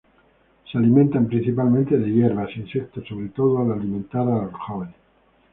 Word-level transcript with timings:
Se 0.71 0.79
alimentan 0.79 1.27
principalmente 1.27 1.95
de 1.95 2.09
hierbas, 2.11 2.49
insectos, 2.57 3.07
sobre 3.07 3.29
todo 3.29 3.59
al 3.59 3.71
alimentar 3.73 4.21
a 4.27 4.45
los 4.45 4.53
jóvenes. 4.55 4.95